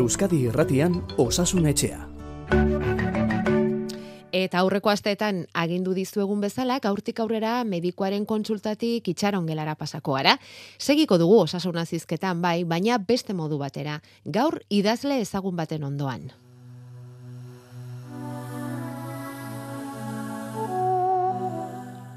[0.00, 1.98] Euskadi Irratian Osasun Etxea.
[4.32, 10.38] Eta aurreko asteetan agindu dizuegun bezala, gaurtik aurrera medikoaren kontsultatik itxaron gelara pasako gara.
[10.78, 14.00] Segiko dugu osasuna zizketan bai, baina beste modu batera.
[14.24, 16.30] Gaur idazle ezagun baten ondoan.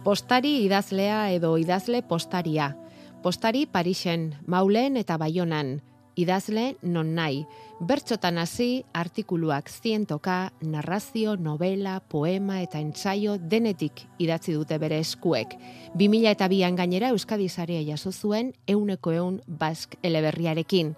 [0.07, 2.77] Postari idazlea edo idazle postaria.
[3.23, 5.81] Postari Parisen, Maulen eta Baionan.
[6.15, 7.45] Idazle non nahi.
[7.81, 15.57] Bertxotan hasi artikuluak zientoka, narrazio, novela, poema eta entsaio denetik idatzi dute bere eskuek.
[15.97, 20.93] 2000 eta bian gainera Euskadi Sarea jaso zuen euneko eun bask eleberriarekin.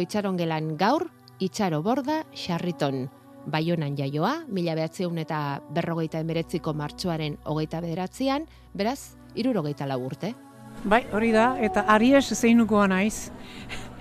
[0.00, 3.10] Itxaron gelan gaur, itxaro borda, xarriton.
[3.46, 10.34] Baionan jaioa, mila behatzeun eta berrogeita emeretziko martxoaren hogeita bederatzean, beraz, irurogeita laburte.
[10.84, 13.30] Bai, hori da, eta aries zeinukoa naiz.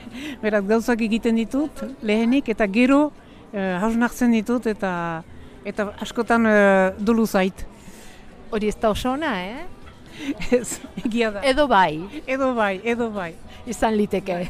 [0.44, 3.10] Beraz, gauzak egiten ditut, lehenik, eta gero
[3.54, 5.24] eh, hausnartzen ditut, eta
[5.68, 7.66] eta askotan eh, dulu zait.
[8.52, 9.68] Hori ez da oso ona, eh?
[10.52, 11.44] Ez, egia da.
[11.48, 13.34] Edo bai, Edo bai, edo bai.
[13.68, 14.42] izan liteke.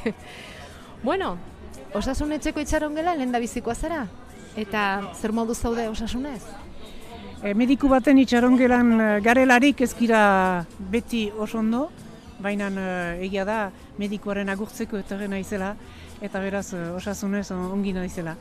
[1.08, 1.36] bueno,
[1.94, 4.08] osasun etxeko itxaron gela, lehen bizikoa zara?
[4.58, 6.42] Eta zer modu zaude osasunez?
[7.44, 11.90] E, mediku baten itxaron gelan eh, garelarik ezkira beti oso ondo,
[12.40, 13.60] baina eh, egia da
[13.98, 15.76] medikuaren agurtzeko etorri naizela,
[16.22, 18.36] eta beraz eh, osasunez ongi naizela.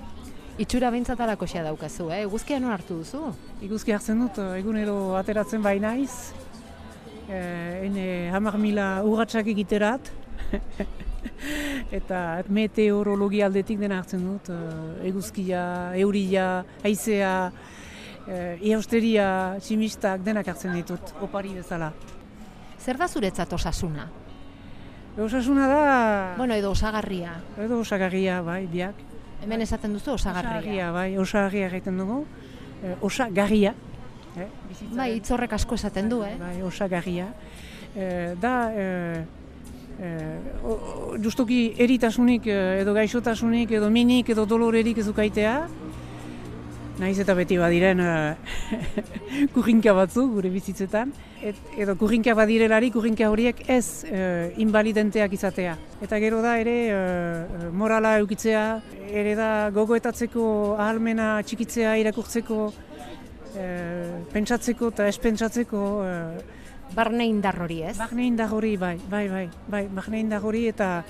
[0.59, 2.25] Itxura bintzatarako xea daukazu, eh?
[2.27, 3.29] Guzkia non hartu duzu?
[3.63, 6.33] Iguzki hartzen dut, eh, egunero ateratzen bai naiz,
[7.29, 10.11] eh, ene hamar mila urratsak egiterat,
[11.99, 14.51] eta meteorologia aldetik dena hartzen dut,
[15.07, 15.63] eguzkia,
[16.03, 17.35] euria, haizea,
[18.27, 19.29] eh, eausteria,
[19.63, 21.93] tximistak denak hartzen ditut, opari bezala.
[22.85, 24.07] Zer da zuretzat osasuna?
[25.19, 27.33] Osasuna da, Bueno, edo osagarria.
[27.59, 28.95] edo osagarria bai, biak.
[29.43, 30.59] Hemen esaten duzu osagarria.
[30.59, 32.25] Osagarria bai, osagarria egiten dugu,
[32.83, 33.75] eh, osagarria.
[34.37, 36.37] Eh, bizitzaren- Bai, hitz horrek asko esaten du, eh?
[36.39, 37.27] Bai, osagarria.
[37.97, 39.25] Eh, da, eh,
[40.01, 45.67] eh, o- justuki eritasunik edo gaixotasunik edo minik edo dolorerik ez ukaitea.
[46.99, 48.35] Naiz eta beti badiren eh,
[49.55, 51.13] kurrinka batzu gure bizitzetan.
[51.47, 55.77] Et, edo kurrinka badirelari kurrinka horiek ez eh, invalidenteak izatea.
[56.03, 58.65] Eta gero da ere eh, morala eukitzea,
[59.09, 60.45] ere da gogoetatzeko
[60.75, 62.61] ahalmena txikitzea irakurtzeko,
[63.55, 66.55] eh, pentsatzeko eta ez pentsatzeko eh,
[66.95, 67.97] Barne indar hori, ez?
[67.99, 71.03] Barne indar hori, bai, bai, bai, bai, barne indar hori eta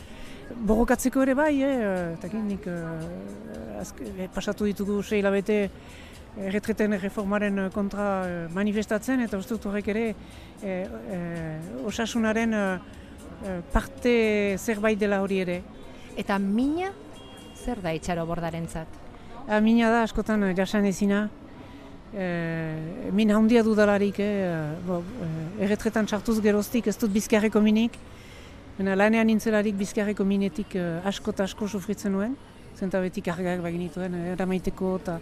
[0.54, 5.59] borrokatzeko ere bai, eh, eta nik eh, azk, eh, pasatu ditugu sei hilabete
[6.36, 10.06] erretreten reformaren eh, kontra eh, manifestatzen, eta uste horrek ere
[10.62, 12.78] eh, eh, osasunaren eh,
[13.44, 14.14] eh, parte
[14.58, 15.60] zerbait dela hori ere.
[16.16, 16.92] Eta mina,
[17.54, 18.88] zer da itxaro bordarentzat?
[19.48, 21.28] Ah, mina da askotan eh, jasan ezina,
[22.12, 27.98] e, min handia dudalarik, eh, bo, eh, erretretan sartuz geroztik ez dut bizkarreko minik,
[28.78, 32.37] Baina lanean nintzelarik bizkarreko minetik eh, asko eta asko sufritzen nuen,
[32.78, 35.19] zenta beti kargak baginituen, eh, eramaiteko eta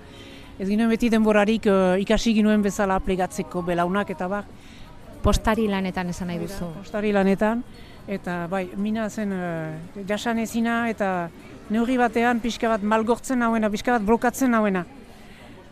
[0.58, 4.44] ez ginen beti denborarik eh, ikasi ginuen bezala plegatzeko belaunak eta bar.
[5.24, 6.68] Postari lanetan esan nahi duzu.
[6.76, 7.64] Postari lanetan,
[8.06, 11.28] eta bai, mina zen uh, jasan ezina eta
[11.70, 14.84] neurri batean pixka bat malgortzen nauena, pixka bat blokatzen nauena.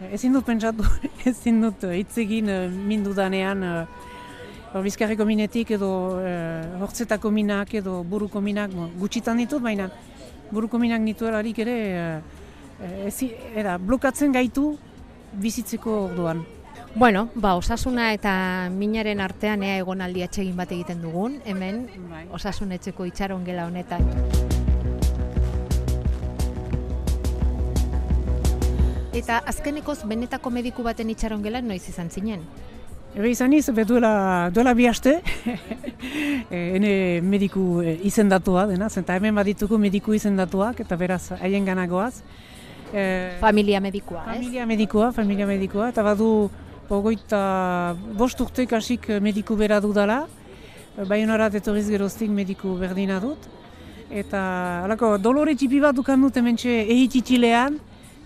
[0.01, 0.87] Eh, Ezin dut pentsatu,
[1.31, 4.04] ezin dut hitz egin uh, min dudanean uh,
[4.83, 9.91] bizkarreko minetik edo uh, hortzetako minak edo buruko minak, gutxitan ditut, baina
[10.51, 14.75] buruko minak nituelarik ere uh, ezi, era, blokatzen gaitu
[15.39, 16.43] bizitzeko orduan.
[16.95, 18.33] Bueno, ba, osasuna eta
[18.71, 22.27] minaren artean ea egonaldi atsegin bat egiten dugun, hemen Bai.
[22.31, 24.07] osasun etxeko itxaron gela honetan.
[29.15, 32.47] Eta azkenekoz benetako mediku baten itxaron gelan noiz izan zinen?
[33.15, 35.21] Ebe izan iz, duela, duela bi aste,
[36.51, 42.25] e, ene mediku e, izendatua dena, zenta hemen badituko mediku izendatuak, eta beraz haien ganagoaz.
[42.91, 44.41] E, Familia medikua, ez?
[44.41, 46.51] familia medikua, familia medikua, eta badu
[46.91, 50.25] ogoita bost urtek hasik mediku bera dudala,
[51.07, 53.47] baionarat etorriz geroztik mediku berdina dut.
[54.11, 54.41] Eta
[54.85, 57.79] halako dolore txipi bat dukan dut hementxe ehititilean,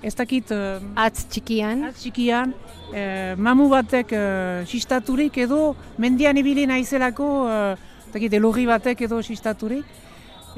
[0.02, 2.54] ez dakit eh, Atz txikian, Atz txikian,
[2.92, 7.72] eh, mamu batek eh, xistaturik edo mendian ibili naizelako, eh,
[8.06, 9.84] ez dakit elurri batek edo xistaturik.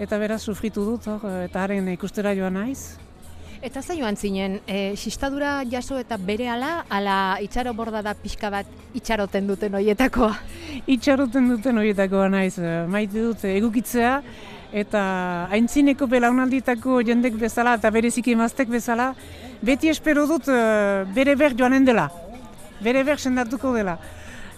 [0.01, 2.97] Eta beraz sufritu dut, hor, eta haren ikustera joan naiz.
[3.61, 8.49] Eta za joan zinen, e, xistadura jaso eta bere ala, ala itxaro borda da pixka
[8.49, 8.67] bat
[8.97, 10.31] itxaroten duten hoietakoa.
[10.87, 12.55] Itxaroten duten horietakoa naiz,
[12.89, 14.23] maite dut egukitzea,
[14.73, 15.03] eta
[15.51, 19.13] haintzineko belaunalditako jendek bezala eta bereziki emaztek bezala,
[19.63, 22.09] beti espero dut uh, bere ber joanen dela,
[22.81, 23.99] bere ber sendatuko dela.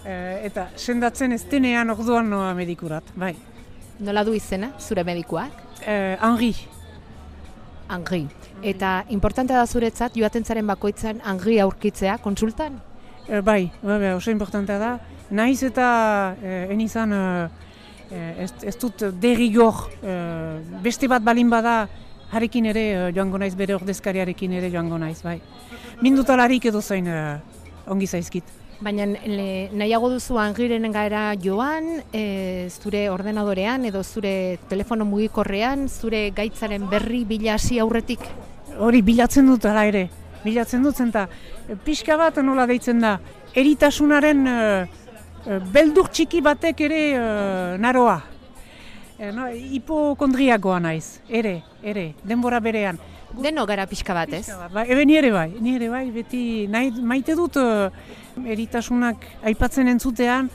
[0.03, 3.33] Uh, eta sendatzen ez denean orduan noa medikurat, bai.
[4.03, 5.59] Nola du izena, zure medikuak?
[5.81, 6.53] Uh, Henri.
[7.89, 8.25] Henri.
[8.63, 12.79] Eta importantea da zuretzat, joaten zaren bakoitzan Henri aurkitzea, konsultan?
[13.27, 14.95] Uh, bai, bai, bai, oso importantea da.
[15.33, 15.87] Naiz eta
[16.35, 17.15] uh, enizan
[18.13, 19.87] ez, ez dut derrigor
[20.83, 21.87] beste bat balin bada
[22.33, 25.39] harekin ere joango naiz, bere ordezkariarekin ere joango naiz, bai.
[26.01, 27.09] Mindutalarik edo zain
[27.87, 28.59] ongi zaizkit.
[28.83, 36.89] Baina nahiago duzu angirenen gaera joan, e, zure ordenadorean edo zure telefono mugikorrean, zure gaitzaren
[36.91, 38.25] berri bila hasi aurretik?
[38.83, 40.07] Hori bilatzen dut ala ere,
[40.43, 41.27] bilatzen dut zenta.
[41.85, 43.13] Pixka bat nola deitzen da,
[43.55, 44.57] eritasunaren e,
[45.45, 47.23] beldur txiki batek ere e,
[47.81, 48.19] naroa.
[49.17, 52.99] E, no, hipokondriakoa naiz, ere, ere, denbora berean.
[53.33, 54.45] Deno gara pixka bat, ez?
[54.73, 57.89] Bai, ebe nire bai, nire bai, beti nahi, maite dut uh,
[58.45, 60.51] eritasunak aipatzen entzutean,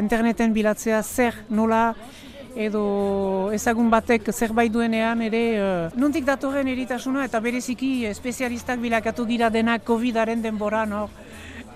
[0.00, 1.90] interneten bilatzea zer, nola,
[2.56, 9.50] edo ezagun batek zerbait duenean ere uh, nondik datorren eritasuna eta bereziki espezialistak bilakatu gira
[9.50, 11.08] denak COVID-aren denbora, no?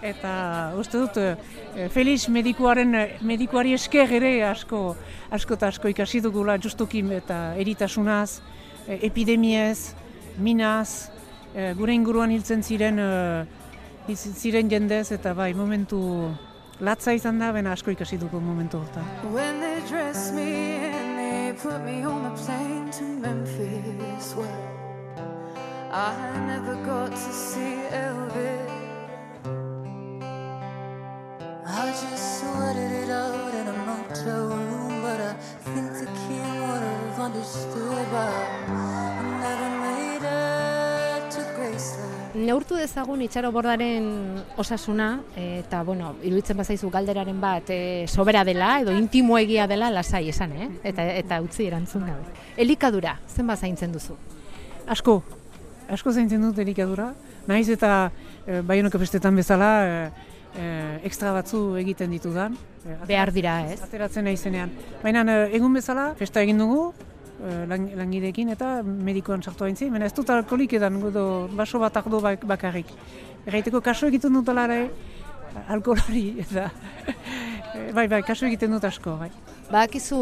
[0.02, 0.32] Eta
[0.78, 2.94] uste dut, uh, Felix medikuaren,
[3.26, 4.96] medikuari esker ere asko,
[5.34, 8.40] asko eta asko ikasi dugula justukin eta eritasunaz,
[8.88, 9.94] epidemiez,
[10.38, 11.10] minaz,
[11.76, 13.00] gure inguruan hiltzen ziren
[14.14, 16.00] ziren jendez eta bai momentu
[16.80, 19.02] latza izan da, bena asko ikasi dugu momentu horta.
[19.32, 24.48] When they dress me and they put me on the plane to Memphis where
[25.92, 26.14] I
[26.46, 28.77] never got to see Elvis
[31.70, 35.34] I just sweated it out in a motel room But I
[35.68, 38.78] think the king would have understood by
[42.38, 44.04] neurtu dezagun itxaro bordaren
[44.60, 50.28] osasuna, eta, bueno, iruditzen bazaizu galderaren bat e, sobera dela, edo intimo egia dela, lasai
[50.30, 50.68] esan, eh?
[50.86, 52.36] eta, eta utzi erantzun gabe.
[52.56, 54.16] Elikadura, zen zaintzen duzu?
[54.86, 55.22] Asko,
[55.88, 57.12] asko zaintzen dut elikadura,
[57.46, 58.10] nahiz eta
[58.46, 62.56] e, baionok bestetan bezala, e, e, ekstra batzu egiten ditudan.
[62.84, 63.82] E, Behar dira, ez?
[63.82, 64.72] Ateratzen nahi zenean.
[65.02, 66.92] Baina egun bezala, festa egin dugu,
[67.38, 69.86] Eh, langideekin eta medikoan sartu hain zi.
[70.02, 72.86] ez dut alkoholik edan, edo baso bat ardo bakarrik.
[73.46, 74.90] Erraiteko kaso egiten dut alare,
[75.68, 76.72] alkoholari eta
[77.94, 79.30] bai, bai, kaso egiten dut asko, bai.
[79.70, 80.18] Badakizu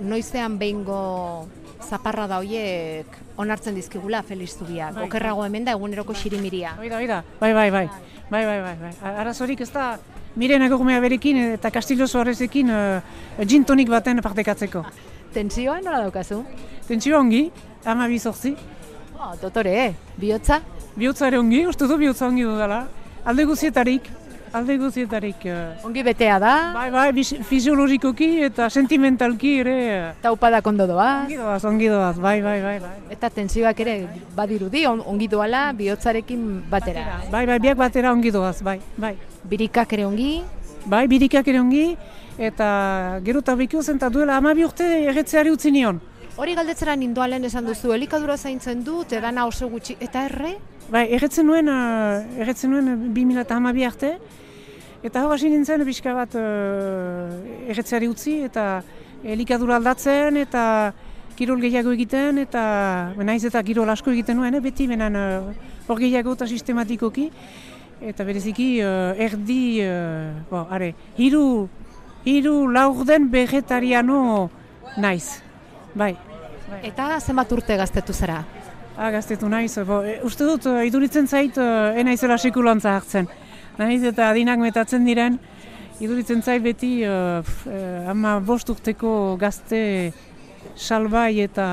[0.00, 1.46] noizean behingo
[1.86, 3.06] zaparra da hoiek
[3.36, 4.90] onartzen dizkigula Felix Zubia.
[4.90, 6.74] Bai, Okerrago hemen da eguneroko xirimiria.
[6.80, 7.88] Bai, bai, bai, bai, bai, bai,
[8.30, 8.92] bai, bai, bai, bai.
[9.22, 9.96] Arazorik ez da,
[10.36, 14.84] miren agurmea berekin eta Castillo Suarezekin uh, gin tonik baten partekatzeko.
[15.34, 16.42] Tentsioa nola daukazu?
[16.88, 17.50] Tentsioa ongi,
[17.84, 18.54] ama bizortzi.
[19.16, 20.60] Oh, dotore, bihotza?
[20.96, 22.86] Bihotza ere ongi, uste du bihotza ongi dudala.
[23.26, 24.08] Alde guzietarik,
[24.56, 25.44] alde guzietarik.
[25.44, 26.54] Uh, ongi betea da?
[26.74, 29.76] Bai, bai, fisiologikoki eta sentimentalki ere.
[30.14, 31.26] Eta upadak ondo doaz?
[31.26, 32.76] Ongi doaz, ongi doaz, bai, bai, bai.
[32.84, 32.94] bai.
[33.12, 33.96] Eta tentsioak ere
[34.36, 37.04] badirudi, ongi doala bihotzarekin batera.
[37.04, 37.32] batera.
[37.32, 39.16] Bai, bai, biak batera ongi doaz, bai, bai.
[39.44, 40.30] Birikak ere ongi?
[40.86, 41.86] Bai, birikak ere ongi
[42.38, 46.00] eta gero eta bekio zen eta duela amabi urte erretzeari utzi nion.
[46.36, 50.50] Hori galdetzera nindoalen esan duzu, elikadura zaintzen du, edana oso gutxi, eta erre?
[50.92, 54.10] Bai, erretzen nuen, uh, erretzen nuen 2000 eta amabi arte,
[55.06, 58.82] eta hau hasi nintzen bizka bat uh, erretzeari utzi, eta
[59.24, 60.92] elikadura aldatzen, eta
[61.36, 65.54] kirol gehiago egiten, eta naiz eta kirol asko egiten nuen, eh, beti benen uh,
[65.86, 67.30] hor gehiago eta sistematikoki,
[68.12, 71.46] eta bereziki uh, erdi, uh, bo, are, hiru
[72.26, 74.50] hiru laurden vegetariano
[74.98, 75.38] naiz.
[75.94, 76.12] Bai.
[76.82, 78.42] Eta zenbat urte gaztetu zara?
[78.96, 79.76] Ah, gaztetu naiz.
[79.86, 81.66] Bo, e, uste dut, e, iduritzen zait, e,
[82.02, 83.28] enaizela sekulantza hartzen.
[83.76, 85.38] Naiz eta adinak metatzen diren,
[86.00, 87.12] iduritzen zait beti e,
[87.68, 90.12] e, ama bost urteko gazte
[90.76, 91.66] salbai eta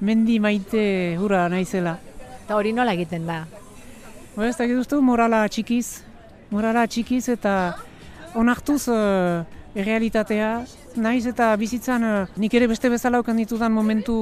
[0.00, 0.82] mendi maite
[1.22, 1.96] hura naizela.
[2.42, 3.44] Eta hori nola egiten da?
[4.34, 4.66] Bo, ez da,
[5.00, 6.02] morala txikiz,
[6.50, 7.54] morala txikiz eta
[8.34, 8.88] onartuz
[9.76, 10.50] realitatea,
[10.96, 14.16] naiz eta bizitzan uh, nik ere beste bezala okan ditudan momentu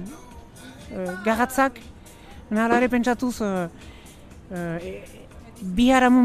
[0.00, 1.78] uh, gagatzak,
[2.50, 3.68] nahal pentsatuz uh,
[4.50, 5.17] uh,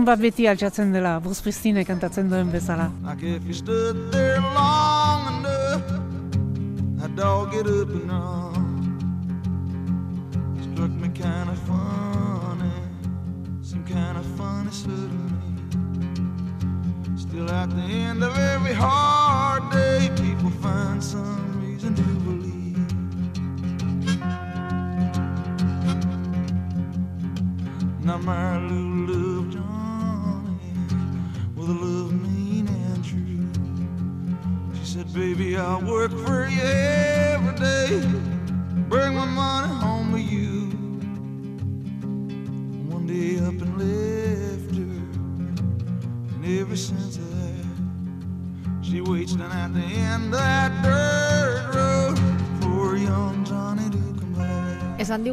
[0.05, 2.89] bat beti altxatzen dela, Bruce Pristine kantatzen duen bezala.
[10.73, 12.71] Struck me kind of funny,
[13.61, 15.33] some kind of funny certainly.
[17.15, 20.09] Still at the end of every hard day,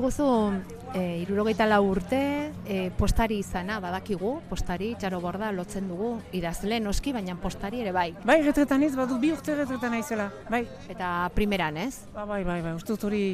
[0.01, 0.63] diguzu,
[0.95, 7.13] e, irurogeita lau urte, e, postari izana, badakigu, postari, txaro borda, lotzen dugu, idazle noski,
[7.13, 8.09] baina postari ere bai.
[8.25, 10.63] Bai, retretan ez, badu bi urte retretan naizela, bai.
[10.89, 12.07] Eta primeran, ez?
[12.15, 13.25] Ba, bai, bai, bai, uste dut hori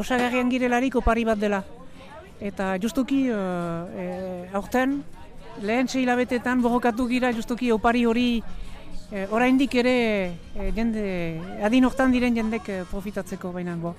[0.00, 1.60] osagarrian girelarik opari bat dela.
[2.40, 4.06] Eta justuki, uh, e,
[4.56, 5.02] aurten,
[5.60, 8.28] lehen sei hilabetetan borrokatu gira justuki opari hori
[9.10, 9.98] e, oraindik ere
[10.56, 11.04] e, jende,
[11.66, 13.92] adin hortan diren jendek profitatzeko baina bo.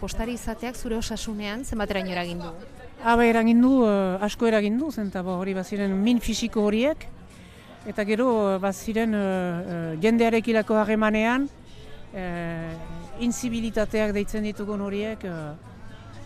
[0.00, 2.50] Postari izateak zure osasunean zenbateraino eragin du?
[3.04, 7.04] Habe eragin du, eh, asko eragin du, zen eta bo, hori baziren min fisiko horiek,
[7.88, 11.46] eta gero eh, baziren uh, uh, jendearekilako harremanean,
[12.14, 12.72] uh,
[13.20, 15.52] inzibilitateak deitzen ditugun horiek uh,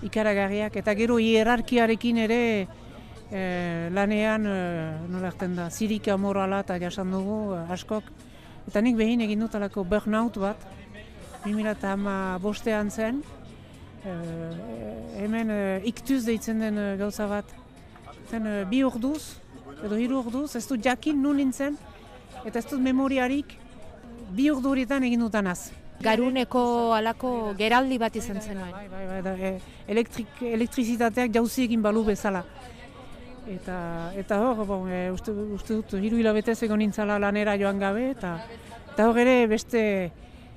[0.07, 7.11] ikaragarriak, eta gero hierarkiarekin ere uh, lanean, uh, nola erten da, zirika morala eta jasan
[7.11, 8.11] dugu uh, askok,
[8.69, 10.69] eta nik behin egin dut alako burnout bat,
[11.47, 13.44] 2008 bostean zen, Eh,
[14.05, 17.55] hemen uh, iktuz deitzen den uh, gauza bat.
[18.31, 19.37] Zen bi orduz,
[19.85, 21.77] edo hiru orduz, ez dut jakin nun nintzen,
[22.45, 23.57] eta ez dut memoriarik
[24.35, 25.73] bi ordu horietan egin dutanaz.
[26.05, 29.53] Garuneko alako geraldi bat izan zen Bai, bai, bai, da, e,
[29.89, 32.43] elektrik, elektrizitateak jauzi egin balu bezala.
[33.49, 33.77] Eta,
[34.17, 38.35] eta hor, bon, e, uste, uste dut, hiru hilabetez egon nintzala lanera joan gabe, eta,
[38.93, 39.85] eta hor ere beste,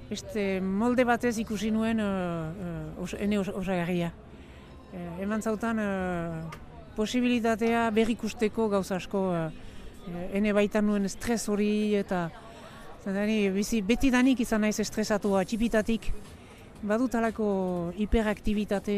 [0.09, 2.07] beste molde batez ikusi nuen uh,
[2.97, 3.13] uh, os,
[3.49, 4.11] osagarria.
[4.93, 6.43] Uh, eman zautan uh,
[6.95, 9.49] posibilitatea berrikusteko gauza asko uh,
[10.33, 12.29] ene baitan nuen estres hori eta
[13.03, 16.09] zentani, bizi, beti danik izan naiz estresatua, txipitatik
[16.87, 17.47] badut alako
[17.97, 18.97] hiperaktibitate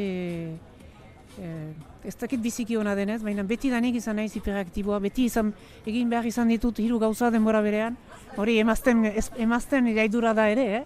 [1.38, 5.52] eh, ez dakit biziki hona denez, baina beti danik izan naiz hiperaktiboa, beti izan
[5.88, 7.98] egin behar izan ditut hiru gauza denbora berean,
[8.38, 9.06] hori emazten,
[9.38, 10.84] emazten iraidura da ere, eh?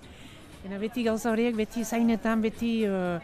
[0.64, 3.20] Ena beti gauza horiek, beti zainetan, beti, uh,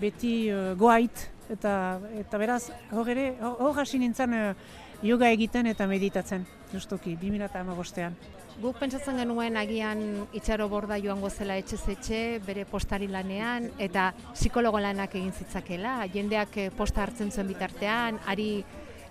[0.00, 1.74] beti uh, goait, eta,
[2.16, 2.62] eta beraz,
[2.96, 4.54] hor ere, hor hasi nintzen uh,
[5.02, 8.14] yoga egiten eta meditatzen, justoki, 2008an.
[8.62, 10.02] Guk pentsatzen genuen agian
[10.36, 16.58] itxaro borda joango zela etxe etxe bere postari lanean eta psikologo lanak egin zitzakela, jendeak
[16.76, 18.50] posta hartzen zuen bitartean, ari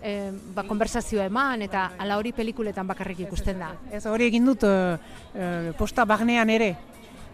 [0.02, 3.74] eh, ba, konversazio eman eta ala hori pelikuletan bakarrik ikusten da.
[3.92, 4.64] Ez hori egin dut
[5.78, 6.76] posta bagnean ere,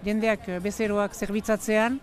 [0.05, 1.99] jendeak eh, bezeroak zerbitzatzean,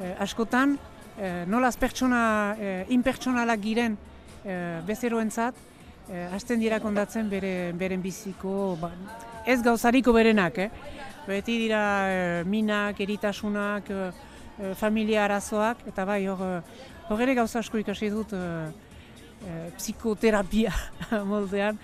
[0.00, 0.76] eh, askotan,
[1.18, 3.96] eh, nolaz pertsona eh, inpertsonalak giren
[4.44, 5.54] eh, bezeroentzat,
[6.10, 8.90] eh, hasten dira kondatzen bere, beren biziko, ba,
[9.46, 10.70] ez gauzariko berenak, eh?
[11.26, 14.10] beti dira eh, minak, eritasunak, eh
[14.80, 16.62] familia arazoak, eta bai, hor,
[17.10, 20.72] hor ere gauza asko ikasi dut eh, psikoterapia
[21.30, 21.76] moldean,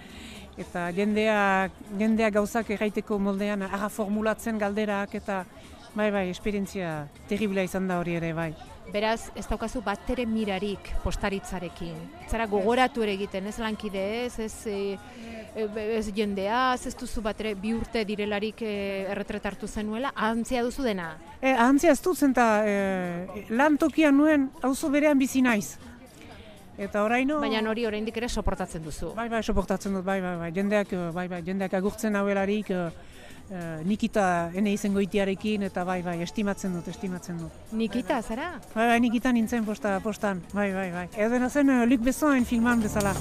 [0.57, 5.45] eta jendeak, jendeak gauzak erraiteko moldean aga formulatzen galderak eta
[5.95, 8.53] bai bai esperientzia terriblea izan da hori ere bai.
[8.91, 11.95] Beraz, ez daukazu bat ere mirarik postaritzarekin.
[12.29, 14.99] Zara gogoratu ere egiten, ez lankide ez, ez, e,
[15.55, 18.75] ez jendea, ez duzu bat ere bi urte direlarik e,
[19.13, 21.13] erretretartu zenuela, ahantzia duzu dena?
[21.41, 25.79] E, ahantzia ez dut zen e, lan tokian nuen auzo berean bizi naiz.
[26.77, 29.13] Eta oraino Baina hori oraindik ere soportatzen duzu.
[29.15, 30.53] Bai, bai, soportatzen dut, bai, bai, bai.
[30.53, 32.89] Jendeak, bai, bai, jendeak agurtzen hauelarik uh,
[33.85, 37.73] Nikita ene izango itiarekin eta bai, bai, estimatzen dut, estimatzen dut.
[37.73, 38.49] Nikita, bai, zara?
[38.75, 41.07] Bai, bai, Nikita nintzen posta, postan, bai, bai, bai.
[41.17, 43.13] Edo dena zen uh, Luc Besson filman bezala.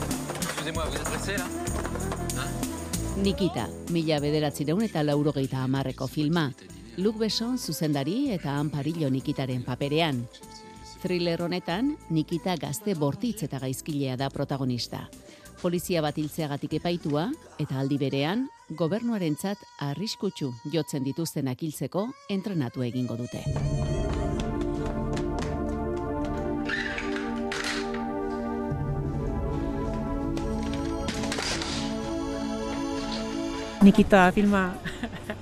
[0.42, 1.46] Excusez-moi, vous êtes pressé, là
[3.22, 6.48] Nikita, mila bederatzireun eta laurogeita amarreko filma.
[6.98, 10.24] Luc Besson zuzendari eta Amparillo Nikitaren paperean.
[11.04, 15.04] Thriller honetan, Nikita gazte bortitz eta gaizkilea da protagonista.
[15.62, 17.28] Polizia bat hiltzeagatik epaitua
[17.62, 18.48] eta aldi berean,
[18.80, 23.44] gobernuarentzat arriskutsu jotzen dituztenak hiltzeko entrenatu egingo dute.
[33.86, 34.64] Nikita filma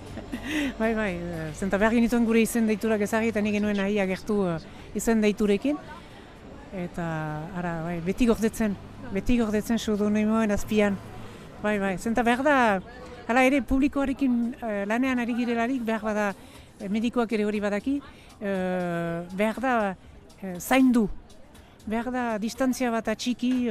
[0.81, 4.41] bai, bai, eh, zenta behar genituen gure izen deiturak ezagri eta nik genuen nahi agertu
[4.51, 4.59] uh,
[4.99, 5.79] izen deiturekin.
[6.75, 7.09] Eta,
[7.55, 8.75] ara, bai, beti gordetzen,
[9.13, 10.97] beti gordetzen pseudonimoen azpian.
[11.63, 12.55] Bai, bai, zenta behar da,
[13.27, 16.29] hala ere, publikoarekin uh, lanean ari girelarik, behar bada,
[16.89, 19.75] medikoak ere hori badaki, uh, behar da,
[20.41, 21.09] uh, zaindu.
[21.89, 23.69] behar da distantzia bat atxiki,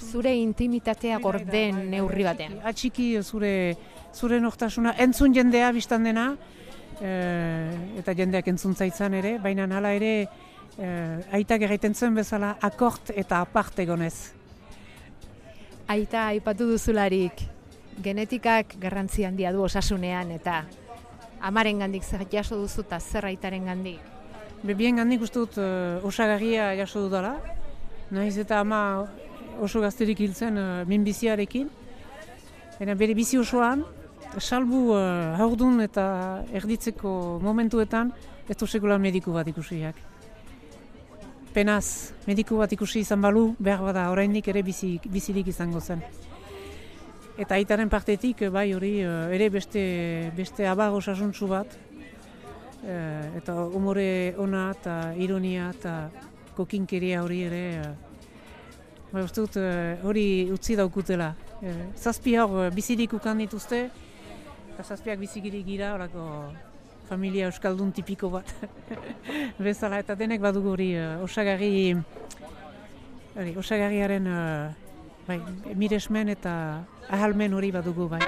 [0.00, 2.58] Zure intimitatea Bai, bai, gorden bai, bai, neurri batean.
[2.64, 3.76] Atxiki zure,
[4.14, 6.30] zure nortasuna, entzun jendea biztan dena,
[7.00, 10.28] eh, eta jendeak entzun zaitzan ere, baina hala ere,
[10.78, 14.39] eh, aitak egiten zuen bezala akort eta apart egonez.
[15.90, 17.40] Aita aipatu duzularik,
[17.98, 20.60] genetikak garrantzi handia du osasunean eta
[21.42, 23.98] amaren gandik zer jaso duzu eta zer aitaren gandik.
[24.62, 27.32] Be, bien gandik uste dut uh, osagarria jaso dudala,
[28.14, 29.08] nahiz eta ama
[29.58, 31.66] oso gazterik hiltzen uh, minbiziarekin.
[32.78, 33.82] Baina bere bizi osoan,
[34.38, 35.02] salbu uh,
[35.42, 36.06] haurdun eta
[36.54, 38.14] erditzeko momentuetan,
[38.46, 39.98] ez du sekula mediku bat ikusiak.
[41.50, 46.02] Penaz, mediku bat ikusi izan balu, behar bada oraindik ere bizi, bizirik izango zen.
[47.40, 49.82] Eta aitaren partetik, eh, bai hori, eh, ere beste,
[50.36, 51.66] beste abar osasuntsu bat,
[52.86, 56.10] eh, eta umore ona eta ironia eta
[56.54, 57.94] kokinkeria hori ere, eh,
[59.12, 59.56] bai uste dut
[60.04, 61.34] hori utzi daukutela.
[61.62, 63.90] Eh, zazpi hor eh, bizirik ukan dituzte,
[64.72, 66.26] eta zazpiak bizikirik gira, horako
[67.10, 68.52] familia euskaldun tipiko bat.
[69.66, 71.72] Bezala, eta denek badugu hori eh, osagarri,
[73.34, 74.92] hori, osagarriaren eh,
[75.26, 75.40] bai,
[75.74, 76.54] miresmen eta
[77.10, 78.22] ahalmen hori badugu bai.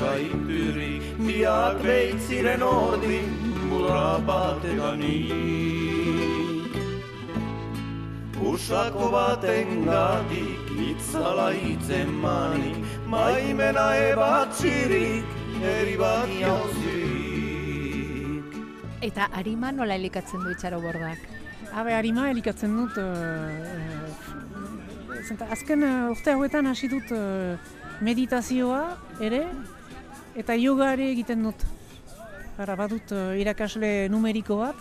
[0.00, 3.30] Orai etxaiturik, biak beitziren ordin,
[3.70, 5.26] burra bateganik.
[8.40, 15.24] Usako baten gatik, itzala itzen manik, maimena ebatzirik,
[15.62, 16.94] eri bat jauzik.
[19.02, 21.18] Eta harima nola elikatzen du itxaro bordak?
[21.72, 23.04] Habe, harima elikatzen dut, uh,
[25.26, 27.56] zenta, azken uh, urte hauetan hasi dut uh,
[28.00, 29.46] meditazioa ere,
[30.36, 31.64] eta yoga ere egiten dut.
[32.60, 34.78] Ara, badut uh, irakasle numeriko bat,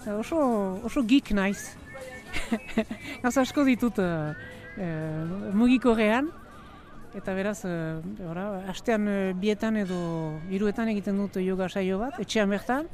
[0.00, 0.40] eta oso,
[0.84, 1.72] oso geek naiz.
[3.22, 4.32] Gauza asko ditut uh,
[4.76, 6.28] uh, mugikorrean,
[7.16, 7.62] eta beraz,
[8.28, 9.08] ora, astean
[9.40, 10.02] bietan edo
[10.52, 12.88] hiruetan egiten dut yoga saio bat, etxean bertan,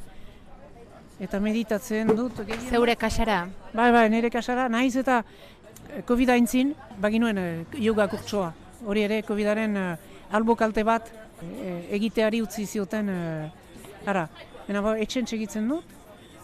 [1.20, 2.42] eta meditatzen dut.
[2.70, 8.52] Zeure kasara, Bai, bai, nire kasara, nahiz eta eh, Covid aintzin, baginuen eh, yoga kurtsoa.
[8.86, 9.88] Hori ere, Covidaren eh,
[10.32, 11.10] albo kalte bat
[11.42, 14.28] eh, egiteari utzi zioten, eh, ara,
[14.68, 15.92] Baina ba, etxen txegitzen dut,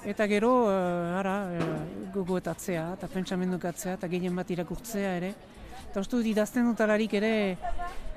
[0.08, 1.64] eta gero, eh, ara, eh,
[2.14, 5.34] gogoetatzea, eta pentsamendukatzea, eta gehien bat irakurtzea ere.
[5.90, 7.32] Eta uste dut idazten dut alarik ere,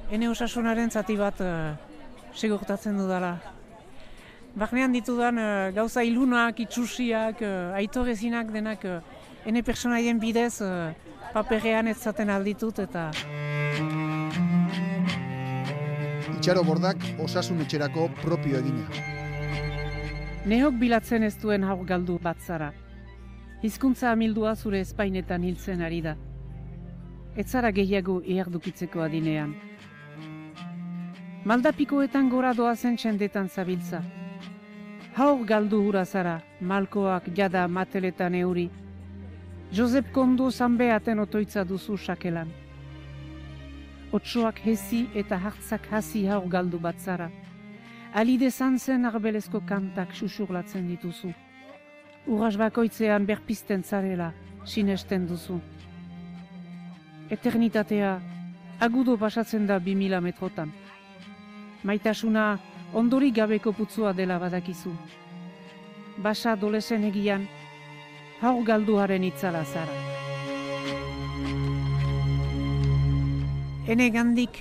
[0.09, 1.73] ene osasunaren zati bat eh,
[2.33, 3.33] segurtatzen dudala.
[4.55, 9.01] Barnean ditudan eh, gauza ilunak, itxusiak, uh, aitorezinak denak uh,
[9.45, 10.93] ene personaien bidez uh,
[11.33, 13.09] paperean ez zaten alditut eta
[16.47, 18.85] Itxaro bordak osasun etxerako propio egina.
[20.47, 22.69] Nehok bilatzen ez duen haur galdu bat zara.
[23.67, 26.13] Hizkuntza amildua zure espainetan hiltzen ari da.
[27.35, 29.51] Ez zara gehiago ihardukitzeko adinean.
[31.43, 33.99] Maldapikoetan gora doazen txendetan zabiltza.
[35.17, 38.69] Haur galdu hura zara, malkoak jada mateletan euri.
[39.73, 42.55] Josep Kondo zanbeaten otoitza duzu sakelan.
[44.11, 47.29] Otsoak hezi eta hartzak hasi haur galdu bat zara.
[48.13, 51.33] Alide zen arbelezko kantak susurlatzen dituzu.
[52.27, 54.33] Urras bakoitzean berpizten zarela,
[54.65, 55.59] sinesten duzu.
[57.29, 58.19] Eternitatea
[58.79, 60.71] agudo pasatzen da bi mila metrotan.
[61.83, 62.59] Maitasuna
[62.93, 64.91] ondorik gabeko putzua dela badakizu.
[66.17, 67.47] Basa dolesen egian,
[68.41, 70.16] haur galduaren itzala zara.
[73.87, 74.57] Ene gandik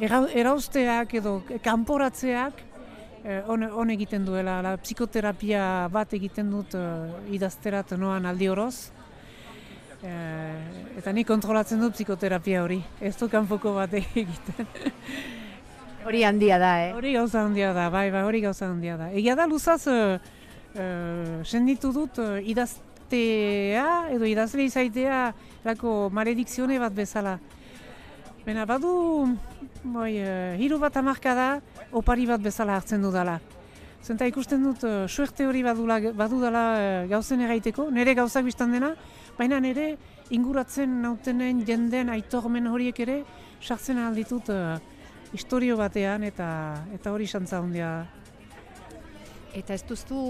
[0.00, 2.62] erau- erausteak edo kanporatzeak
[3.24, 8.76] eh, on, on egiten duela, la psikoterapia bat egiten dut eh, idazterat noan aldi oroz.
[10.06, 14.70] Eh, eta ni kontrolatzen dut psikoterapia hori, ez du kanpoko bat egiten.
[16.06, 16.94] hori handia da, eh?
[16.96, 19.10] Hori gauza handia da, bai, bai, hori gauza handia da.
[19.12, 25.20] Egia da luzaz, uh, uh, senditu dut uh, idaztea edo idazle izaitea
[25.66, 27.36] lako maledikzione bat bezala.
[28.46, 28.90] Baina badu,
[29.82, 31.46] boi, uh, hiru bat amarka da,
[31.98, 33.40] opari bat bezala hartzen dudala.
[34.06, 38.92] Zenta ikusten dut, uh, suerte hori badula, badudala uh, gauzen erraiteko, nire gauzak biztan dena,
[39.34, 39.96] baina nire
[40.30, 43.16] inguratzen nautenen jenden aitormen horiek ere
[43.58, 44.76] sartzen alditut uh,
[45.34, 46.48] historio batean eta
[46.94, 47.90] eta hori xantza handia.
[49.58, 50.22] Eta ez duztu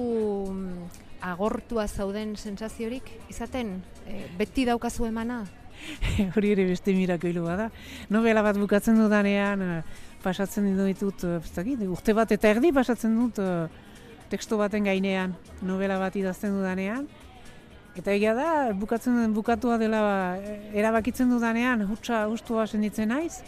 [0.54, 0.88] mm,
[1.34, 3.76] agortua zauden sentsaziorik izaten
[4.06, 5.42] e, beti daukazu emana?
[6.36, 7.70] hori ere beste mirakoilu bada.
[8.10, 9.82] Novela bat bukatzen dudanean, eh,
[10.22, 13.42] pasatzen ditut, eh, ez dakit, urte bat eta erdi pasatzen dut
[14.30, 17.06] teksto baten gainean, novela bat idazten dudanean.
[17.96, 20.00] Eta egia da, bukatzen bukatua dela
[20.76, 23.40] erabakitzen dudanean, hutsa ustua senditzen naiz.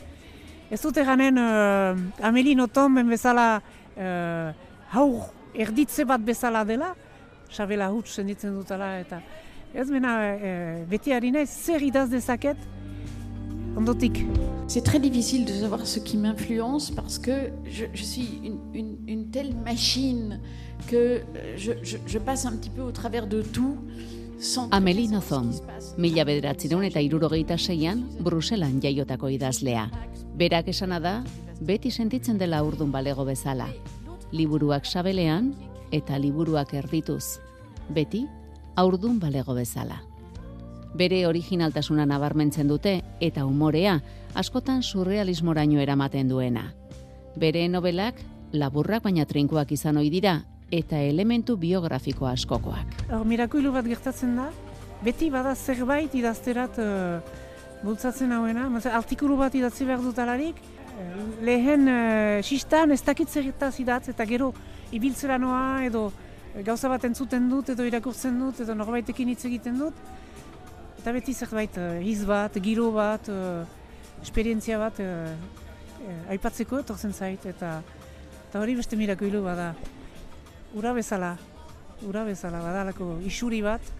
[0.71, 4.53] Ez dute ganen uh, Amelin Otomben bezala uh,
[4.93, 5.09] hau
[5.57, 6.95] erditze bat bezala dela,
[7.49, 9.21] sabela huts senditzen dutala eta
[9.75, 12.57] ez mena e, beti ari naiz zer idaz dezaket
[13.79, 14.25] ondotik.
[14.67, 18.97] C'est très difficile de savoir ce qui m'influence parce que je, je suis une, une,
[19.07, 20.41] une, telle machine
[20.89, 21.23] que
[21.57, 23.77] je, je, je passe un petit peu au travers de tout.
[24.71, 25.51] Amelie Nozon,
[25.99, 29.89] mila bederatzireun eta irurogeita seian, Bruselan jaiotako idazlea.
[30.39, 31.15] Berak esana da,
[31.61, 33.67] beti sentitzen dela urdun balego bezala.
[34.31, 35.55] Liburuak sabelean
[35.91, 37.41] eta liburuak erdituz.
[37.91, 38.27] Beti
[38.79, 40.03] aurdun balego bezala.
[40.99, 43.99] Bere originaltasuna nabarmentzen dute eta umorea
[44.39, 46.71] askotan surrealismoraino eramaten duena.
[47.37, 50.39] Bere novelak laburrak baina trinkoak izan ohi dira
[50.71, 53.05] eta elementu biografiko askokoak.
[53.11, 54.49] Hor, mirakuilu bat gertatzen da,
[55.05, 57.21] beti bada zerbait idazterat uh,
[57.83, 60.59] bultzatzen hauena, artikulu bat idatzi behar dut alarik,
[60.99, 61.11] eh,
[61.47, 64.53] lehen uh, sistan ez dakit zerretaz idatz eta gero
[64.93, 66.09] ibiltzera noa edo
[66.65, 69.99] gauza bat entzuten dut edo irakurtzen dut edo norbaitekin hitz egiten dut.
[70.99, 73.63] Eta beti zerbait, uh, hiz bat, giro bat, uh,
[74.23, 75.31] esperientzia bat uh,
[76.35, 77.47] aipatzeko etortzen zait.
[77.47, 77.79] Eta,
[78.49, 79.71] eta hori beste mirako hilu bada.
[80.79, 81.37] Ura bezala,
[82.09, 83.95] ura bezala badalako isuri bat.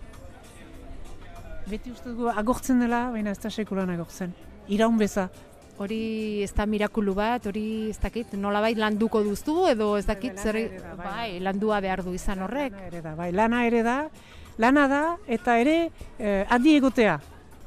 [1.69, 4.35] Beti uste dugu agortzen dela, baina ez da sekulan agortzen.
[4.69, 5.29] Iraun beza
[5.79, 10.59] hori ez da mirakulu bat, hori ez dakit, nolabait landuko duztu edo ez dakit zer
[10.83, 10.97] bai.
[11.05, 12.75] bai, landua behar du izan horrek.
[12.75, 13.99] Lana ere da, bai, lana ere da,
[14.59, 15.77] lana da eta ere
[16.19, 17.19] eh, adi egotea,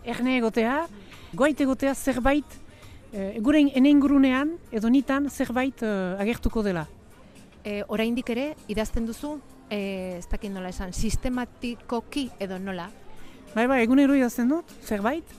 [0.04, 0.82] erne egotea,
[1.34, 2.58] goait egotea zerbait,
[3.14, 6.88] eh, gure enengurunean edo nitan zerbait eh, agertuko dela.
[7.64, 9.36] E, oraindik ere, idazten duzu,
[9.70, 12.88] e, ez dakit nola esan, sistematikoki edo nola?
[13.54, 15.36] Bai, bai, egunero idazten dut, zerbait,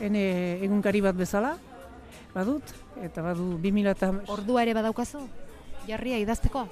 [0.00, 0.22] ene
[0.64, 1.52] egunkari bat bezala,
[2.36, 4.12] badut, eta badu 2000 eta...
[4.32, 5.22] Ordua ere badaukazu?
[5.88, 6.66] Jarria idazteko?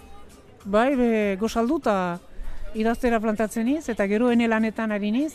[0.65, 1.97] Bai, be, gozaldu eta
[2.75, 5.33] idaztera plantatzen iz, eta gero ene lanetan ari niz.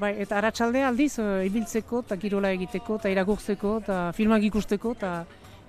[0.00, 5.12] Bai, eta aratsalde aldiz, e, ibiltzeko, eta kirola egiteko, eta iragurtzeko, eta filmak ikusteko, eta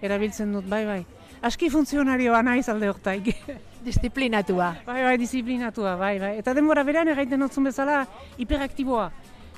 [0.03, 0.99] erabiltzen dut, bai, bai.
[1.47, 3.29] Aski funtzionarioa naiz alde hortaik.
[3.87, 4.71] Disiplinatua.
[4.87, 6.33] Bai, bai, disiplinatua, bai, bai.
[6.41, 8.01] Eta denbora berean erraiten notzun bezala
[8.41, 9.11] hiperaktiboa.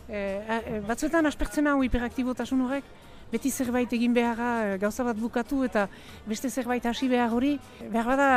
[0.10, 2.92] E, batzuetan aspertzen hau hiperaktibotasun horrek,
[3.32, 5.88] beti zerbait egin beharra eh, gauza bat bukatu eta
[6.28, 7.58] beste zerbait hasi behar hori.
[7.82, 8.30] Behar bada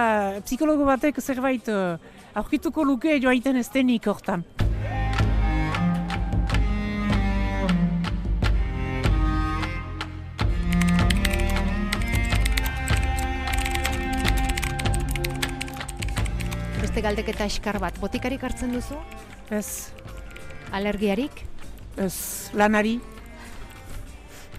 [0.44, 1.96] psikologo batek zerbait uh,
[2.34, 4.44] aurkituko luke joaiten ez denik hortan.
[16.82, 18.98] Beste galdeketa eskar bat, botikarik hartzen duzu?
[19.50, 19.92] Ez.
[20.72, 21.44] Alergiarik?
[22.00, 22.98] Ez, lanari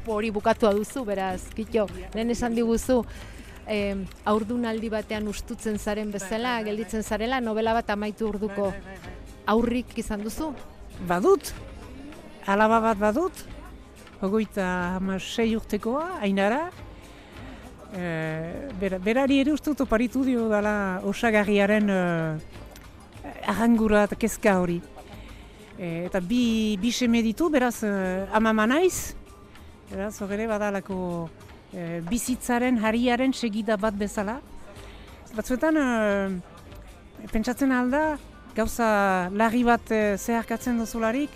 [0.08, 3.04] hori bukatua duzu, beraz, kitxo, lehen esan diguzu,
[3.68, 8.74] eh, aurdunaldi batean ustutzen zaren bezala, gelditzen zarela, novela bat amaitu urduko
[9.48, 10.54] aurrik izan duzu?
[11.08, 11.52] Badut,
[12.48, 13.44] alaba bat badut,
[14.24, 14.66] ogoita
[14.98, 16.70] hama sei urtekoa, ainara,
[17.94, 18.70] e,
[19.04, 22.02] berari ere uste dut oparitu dio dala osagarriaren e,
[23.48, 24.80] ahangura eta kezka hori.
[25.78, 27.92] E, eta bi, bi seme ditu, beraz, e,
[28.32, 29.16] ama naiz,
[29.94, 30.96] Beraz, ere badalako
[31.70, 34.40] e, bizitzaren, hariaren segida bat bezala.
[35.38, 38.18] Batzuetan, e, pentsatzen alda,
[38.58, 38.88] gauza
[39.30, 41.30] larri bat e, zeharkatzen duzularik,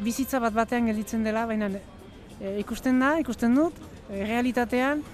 [0.00, 3.76] bizitza bat batean gelditzen dela, baina e, ikusten da, ikusten dut,
[4.08, 5.04] e, realitatean,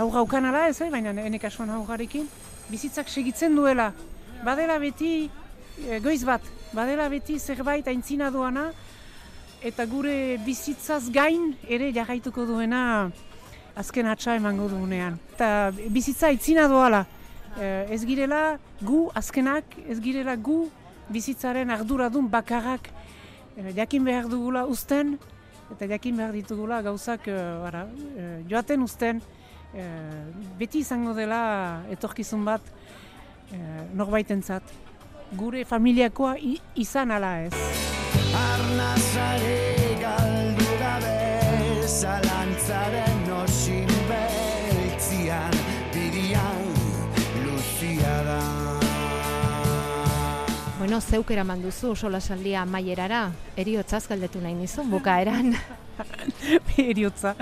[0.00, 2.24] hau gaukan ala ez, eh, baina ene kasuan hau garekin,
[2.70, 3.92] bizitzak segitzen duela.
[4.44, 5.28] Badela beti,
[5.84, 6.40] e, goiz bat,
[6.72, 8.70] badela beti zerbait aintzina duana,
[9.62, 13.10] eta gure bizitzaz gain ere jarraituko duena
[13.76, 15.18] azken atxa emango duenean.
[15.34, 17.04] Eta bizitza itzina doala.
[17.56, 20.66] Eh, ez girela gu azkenak, ez girela gu
[21.08, 22.90] bizitzaren arduradun bakarrak
[23.56, 25.16] eh, jakin behar dugula uzten
[25.72, 29.22] eta jakin behar ditugula gauzak eh, joaten uzten
[30.56, 32.62] beti izango dela etorkizun bat
[33.92, 34.62] norbaitentzat.
[35.36, 36.36] Gure familiakoa
[36.80, 37.95] izan ala ez.
[38.76, 41.16] Nazare galdu gabe
[41.88, 45.54] Zalantzaren osin beltzian
[45.94, 46.66] Birian
[47.44, 48.16] luzia
[50.76, 53.22] Bueno, zeuk eraman duzu solasaldia amaierara,
[53.56, 55.54] eriotzaz galdetu nahi nizun bukaeran.
[56.90, 57.32] eriotza,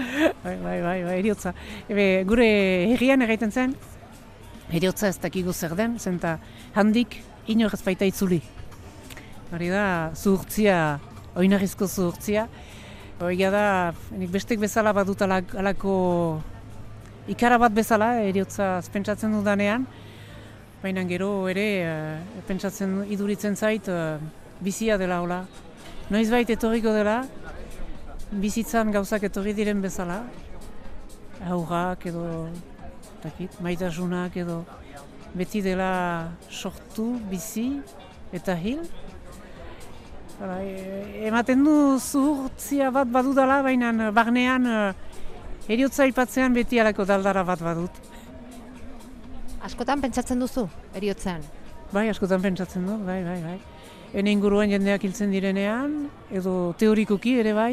[0.44, 1.52] bai, bai, bai, bai eriotza.
[1.90, 2.46] Ebe, gure
[2.92, 3.74] herrian egiten zen,
[4.70, 6.38] eriotza ez dakigu zer den, zenta
[6.78, 7.18] handik
[7.50, 8.38] inorrez baita itzuli.
[9.52, 10.78] Hori da, zuhurtzia
[11.36, 12.48] oinarrizko zuhurtzia.
[13.20, 16.40] Hori da, nik bestek bezala badut alak- alako
[17.28, 19.86] ikara bat bezala, eriotza pentsatzen dudanean,
[20.82, 24.18] baina gero ere eh, pentsatzen iduritzen zait eh,
[24.60, 25.44] bizia dela hola.
[26.10, 27.22] Noizbait etorriko dela,
[28.30, 30.24] bizitzan gauzak etorri diren bezala,
[31.48, 32.48] aurrak edo
[33.22, 34.64] dakit, maitasunak edo
[35.34, 37.80] beti dela sortu, bizi
[38.32, 38.82] eta hil.
[40.40, 44.78] Hala, e, ematen du zuhurtzia bat badudala, baina barnean e,
[45.70, 48.00] eriotza aipatzean beti alako daldara bat badut.
[49.64, 50.66] Askotan pentsatzen duzu,
[50.98, 51.44] eriotzean.
[51.94, 53.58] Bai, askotan pentsatzen du, bai, bai, bai.
[54.14, 55.94] Ene inguruan jendeak hiltzen direnean,
[56.34, 57.72] edo teorikoki ere bai,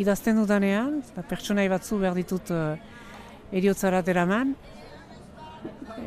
[0.00, 2.74] idazten dudanean, eta pertsonai batzu behar ditut uh,
[3.52, 4.54] eriotzara eraman.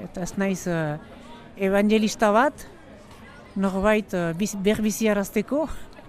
[0.04, 0.98] Eta ez naiz uh,
[1.56, 2.66] evangelista bat,
[3.56, 5.66] norbait uh, biz, berbizi arazteko.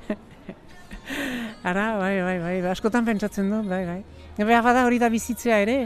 [1.71, 4.01] Ara, bai, bai, bai, askotan pentsatzen du, bai, bai.
[4.37, 5.77] Behar bada hori da bizitzea ere,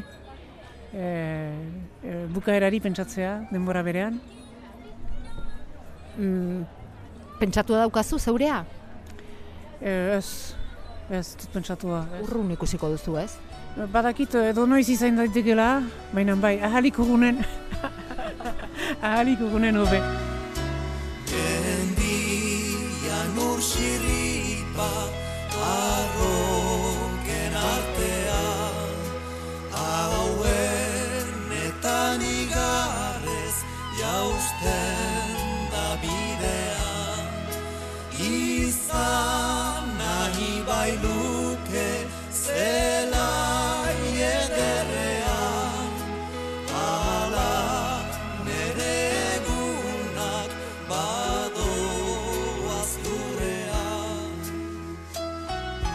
[0.92, 1.04] e,
[2.02, 4.18] e, bukaerari pentsatzea denbora berean.
[6.18, 6.64] Mm,
[7.38, 8.64] pentsatu daukazu zeurea?
[9.80, 10.26] E, ez,
[11.10, 12.02] ez dut pentsatua.
[12.24, 13.30] Urrun ikusiko duzu, ez?
[13.92, 15.70] Badakit edo noiz izan daitekela,
[16.12, 17.38] baina bai, ahalik ugunen,
[19.06, 20.02] ahalik ugunen hobe.
[23.60, 24.92] Mendian urxiripa
[25.68, 28.46] arroken artea
[29.76, 31.00] Hauenetan
[32.22, 33.56] igarrez
[34.00, 35.36] jausten
[35.72, 36.94] da bidea.
[38.18, 39.09] Izan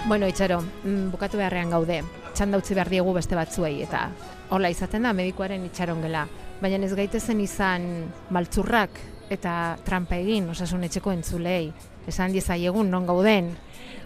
[0.08, 2.04] Bueno, itxaro, mm, bukatu beharrean gaude.
[2.38, 4.12] Txanda utzi behar diegu beste batzuei, eta
[4.54, 6.28] hola izaten da medikoaren itxaron gela.
[6.62, 7.88] Baina ez gaitezen izan
[8.30, 9.02] maltzurrak
[9.34, 11.74] eta trampa egin osasun etxeko entzulei.
[12.06, 13.50] Esan diezaiegun non gauden.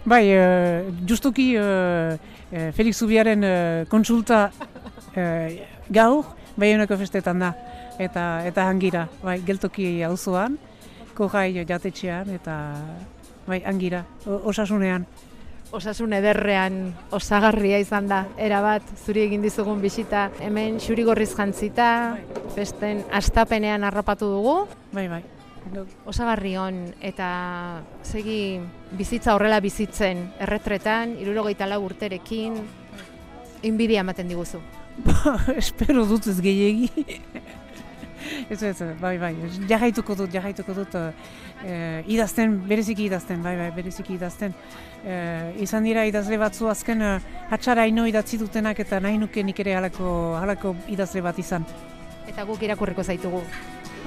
[0.08, 3.54] Bai, e, justuki e, Felix Zubiaren e,
[3.92, 4.46] konsulta
[5.12, 6.24] e, gaur,
[6.56, 7.52] Baionako festetan da,
[7.98, 10.56] eta eta hangira, bai, geltoki auzoan,
[11.12, 12.56] kojai jatetxean, eta
[13.44, 15.04] bai, hangira, osasunean.
[15.70, 16.80] Osasun ederrean
[17.14, 20.24] osagarria izan da, erabat, zuri egin dizugun bisita.
[20.42, 22.16] Hemen xurigorriz jantzita,
[22.56, 24.56] festen astapenean harrapatu dugu.
[24.90, 25.22] Bai, bai.
[26.10, 27.30] Osagarri hon eta
[28.02, 28.58] segi
[28.98, 32.56] bizitza horrela bizitzen erretretan, irurogeita lau urterekin,
[33.62, 34.58] inbidia ematen diguzu.
[35.60, 36.90] Espero dut ez gehiegi.
[38.52, 39.34] ez, ez, bai, bai,
[39.68, 40.96] jarraituko dut, jarraituko dut,
[41.64, 44.54] eh, idazten, bereziki idazten, bai, bai, bereziki idazten.
[45.04, 47.16] Eh, izan dira idazle batzu azken eh,
[47.50, 50.12] hatxaraino idatzi dutenak eta nahi nuke nik ere halako,
[50.42, 51.66] halako idazle bat izan.
[52.28, 53.42] Eta guk irakurriko zaitugu.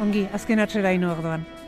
[0.01, 1.45] Ongi, azken hatxaraino orduan.
[1.45, 1.62] Haunbeste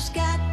[0.00, 0.49] just got